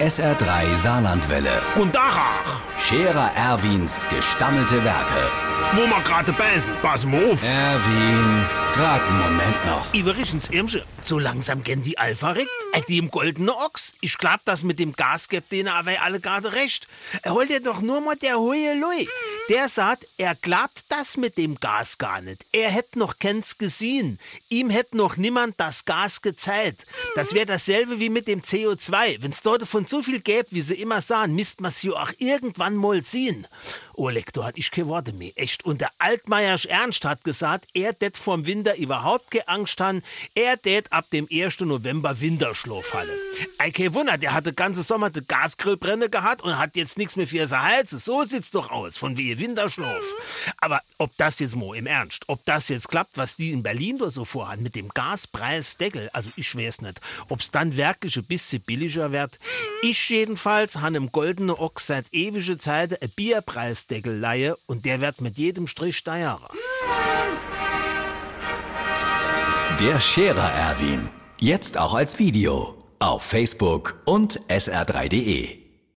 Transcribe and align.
SR3 0.00 0.76
Saarlandwelle. 0.76 1.62
Und 1.76 1.94
Dachach, 1.94 2.60
Scherer 2.78 3.32
Erwins 3.34 4.06
gestammelte 4.10 4.84
Werke. 4.84 5.30
wo 5.72 5.86
wir 5.86 6.02
gerade 6.02 6.32
beißen, 6.34 6.74
pass 6.82 7.06
mal 7.06 7.32
auf. 7.32 7.42
Erwin, 7.42 8.46
grad 8.74 9.02
einen 9.02 9.18
Moment 9.18 9.64
noch. 9.64 9.92
Iverichens 9.94 10.50
Irmsche, 10.50 10.84
so 11.00 11.18
langsam 11.18 11.64
gern 11.64 11.80
die 11.80 11.96
Alpha 11.96 12.32
rickt. 12.32 12.50
Äh, 12.72 12.82
die 12.88 12.98
im 12.98 13.10
goldenen 13.10 13.48
Ochs. 13.48 13.94
Ich 14.02 14.18
glaub, 14.18 14.40
das 14.44 14.62
mit 14.64 14.78
dem 14.78 14.92
Gas 14.92 15.28
gibt 15.28 15.50
denen 15.50 15.68
aber 15.68 15.92
alle 16.02 16.20
gerade 16.20 16.52
recht. 16.52 16.86
Er 17.22 17.32
holt 17.32 17.48
dir 17.48 17.62
doch 17.62 17.80
nur 17.80 18.02
mal 18.02 18.16
der 18.16 18.36
hohe 18.38 18.74
Lui. 18.78 19.08
Der 19.48 19.68
sagt, 19.68 20.06
er 20.18 20.34
glaubt 20.34 20.84
das 20.88 21.16
mit 21.16 21.38
dem 21.38 21.60
Gas 21.60 21.98
gar 21.98 22.20
nicht. 22.20 22.44
Er 22.50 22.68
hätt 22.68 22.96
noch 22.96 23.20
keins 23.20 23.58
gesehen. 23.58 24.18
Ihm 24.48 24.70
hätt 24.70 24.92
noch 24.92 25.16
niemand 25.16 25.60
das 25.60 25.84
Gas 25.84 26.20
gezeigt. 26.20 26.84
Das 27.14 27.32
wäre 27.32 27.46
dasselbe 27.46 28.00
wie 28.00 28.08
mit 28.08 28.26
dem 28.26 28.40
CO2. 28.40 29.22
Wenn's 29.22 29.42
dort 29.42 29.62
von 29.62 29.86
so 29.86 30.02
viel 30.02 30.18
gäbe, 30.18 30.48
wie 30.50 30.62
sie 30.62 30.74
immer 30.74 31.00
sahen, 31.00 31.36
misst 31.36 31.60
man's 31.60 31.82
ja 31.84 31.92
auch 31.92 32.10
irgendwann 32.18 32.74
mal 32.74 33.04
sehen. 33.04 33.46
Oh, 33.94 34.10
Lektor, 34.10 34.44
hat 34.44 34.58
ich 34.58 34.70
keine 34.70 34.88
Worte 34.88 35.12
mehr. 35.12 35.32
Echt. 35.36 35.64
Und 35.64 35.80
der 35.80 35.90
Altmeiersch 35.98 36.66
Ernst 36.66 37.04
hat 37.04 37.24
gesagt, 37.24 37.66
er 37.72 37.92
det 37.92 38.16
vom 38.18 38.44
Winter 38.46 38.76
überhaupt 38.76 39.30
keine 39.30 39.48
Angst 39.48 39.80
han. 39.80 40.02
Er 40.34 40.56
det 40.56 40.92
ab 40.92 41.08
dem 41.10 41.26
1. 41.30 41.60
November 41.60 42.20
Winterschlaf 42.20 42.92
halle. 42.92 43.16
Ei, 43.58 43.70
kein 43.70 43.94
Wunder, 43.94 44.18
der 44.18 44.34
hatte 44.34 44.52
ganze 44.52 44.82
Sommer 44.82 45.08
de 45.10 45.22
Gasgrillbrände 45.26 46.10
gehabt 46.10 46.42
und 46.42 46.58
hat 46.58 46.76
jetzt 46.76 46.98
nichts 46.98 47.16
mehr 47.16 47.26
für 47.26 47.46
sein 47.46 47.62
Hals. 47.62 47.90
So 47.90 48.24
sieht's 48.24 48.50
doch 48.50 48.70
aus, 48.70 48.98
von 48.98 49.16
wie 49.16 49.35
Winterschlaf. 49.38 50.02
Aber 50.58 50.80
ob 50.98 51.16
das 51.16 51.38
jetzt 51.38 51.56
mo 51.56 51.74
im 51.74 51.86
Ernst, 51.86 52.24
ob 52.28 52.44
das 52.44 52.68
jetzt 52.68 52.88
klappt, 52.88 53.16
was 53.16 53.36
die 53.36 53.52
in 53.52 53.62
Berlin 53.62 53.98
da 53.98 54.10
so 54.10 54.24
vorhaben 54.24 54.62
mit 54.62 54.74
dem 54.74 54.88
Gaspreisdeckel, 54.88 56.10
also 56.12 56.30
ich 56.36 56.56
weiß 56.56 56.82
nicht, 56.82 57.00
ob's 57.28 57.50
dann 57.50 57.76
wirklich 57.76 58.16
ein 58.16 58.24
bisschen 58.24 58.62
billiger 58.62 59.12
wird. 59.12 59.38
Ich 59.82 60.08
jedenfalls 60.08 60.76
han 60.80 60.94
im 60.94 61.12
Goldene 61.12 61.58
Ochs 61.58 61.86
seit 61.86 62.06
ewige 62.12 62.58
Zeit 62.58 63.02
ein 63.02 63.10
Bierpreisdeckel 63.10 64.16
leihe 64.16 64.56
und 64.66 64.84
der 64.84 65.00
wird 65.00 65.20
mit 65.20 65.36
jedem 65.36 65.66
Strich 65.66 65.96
steirer. 65.96 66.50
Der 69.80 70.00
Scherer 70.00 70.50
Erwin. 70.52 71.10
Jetzt 71.38 71.76
auch 71.76 71.92
als 71.92 72.18
Video. 72.18 72.78
Auf 72.98 73.22
Facebook 73.22 74.00
und 74.06 74.40
sr3.de. 74.48 75.65